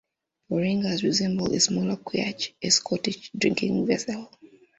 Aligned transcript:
Porringers 0.49 1.03
resembled 1.03 1.51
the 1.51 1.59
smaller 1.59 1.95
quaich, 1.95 2.55
a 2.59 2.71
Scottish 2.71 3.29
drinking 3.37 3.85
vessel. 3.85 4.31